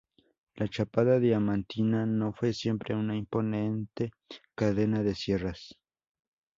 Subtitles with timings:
[0.55, 4.11] La Chapada Diamantina no fue siempre una imponente
[4.55, 5.77] cadena de sierras.